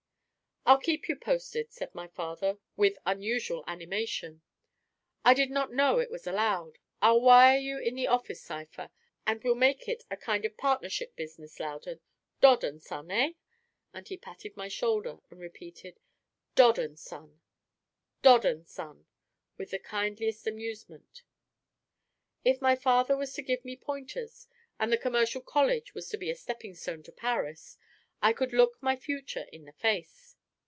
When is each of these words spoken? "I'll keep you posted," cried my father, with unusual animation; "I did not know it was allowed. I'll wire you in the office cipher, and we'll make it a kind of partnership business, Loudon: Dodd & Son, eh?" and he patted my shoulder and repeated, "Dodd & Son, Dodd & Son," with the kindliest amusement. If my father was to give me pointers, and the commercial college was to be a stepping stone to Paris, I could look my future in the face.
"I'll 0.63 0.77
keep 0.77 1.09
you 1.09 1.15
posted," 1.15 1.71
cried 1.75 1.95
my 1.95 2.07
father, 2.07 2.59
with 2.77 2.99
unusual 3.03 3.63
animation; 3.65 4.41
"I 5.25 5.33
did 5.33 5.49
not 5.49 5.73
know 5.73 5.97
it 5.97 6.11
was 6.11 6.27
allowed. 6.27 6.77
I'll 7.01 7.19
wire 7.19 7.57
you 7.57 7.79
in 7.79 7.95
the 7.95 8.05
office 8.05 8.41
cipher, 8.43 8.91
and 9.25 9.43
we'll 9.43 9.55
make 9.55 9.89
it 9.89 10.03
a 10.11 10.15
kind 10.15 10.45
of 10.45 10.55
partnership 10.57 11.15
business, 11.15 11.59
Loudon: 11.59 11.99
Dodd 12.41 12.63
& 12.81 12.81
Son, 12.83 13.09
eh?" 13.09 13.33
and 13.91 14.07
he 14.07 14.17
patted 14.17 14.55
my 14.55 14.67
shoulder 14.67 15.17
and 15.31 15.39
repeated, 15.39 15.99
"Dodd 16.53 16.79
& 16.99 16.99
Son, 16.99 17.41
Dodd 18.21 18.45
& 18.65 18.65
Son," 18.67 19.07
with 19.57 19.71
the 19.71 19.79
kindliest 19.79 20.45
amusement. 20.45 21.23
If 22.45 22.61
my 22.61 22.75
father 22.75 23.17
was 23.17 23.33
to 23.33 23.41
give 23.41 23.65
me 23.65 23.75
pointers, 23.75 24.47
and 24.79 24.91
the 24.91 24.97
commercial 24.99 25.41
college 25.41 25.95
was 25.95 26.07
to 26.09 26.17
be 26.17 26.29
a 26.29 26.35
stepping 26.35 26.75
stone 26.75 27.01
to 27.03 27.11
Paris, 27.11 27.77
I 28.21 28.31
could 28.31 28.53
look 28.53 28.77
my 28.79 28.95
future 28.95 29.47
in 29.51 29.65
the 29.65 29.73
face. 29.73 30.35